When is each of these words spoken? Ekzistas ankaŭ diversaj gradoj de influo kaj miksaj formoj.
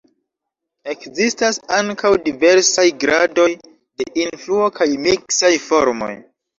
Ekzistas 0.93 1.59
ankaŭ 1.81 2.11
diversaj 2.25 2.87
gradoj 3.05 3.49
de 3.67 4.11
influo 4.27 4.75
kaj 4.83 4.93
miksaj 5.09 5.57
formoj. 5.73 6.15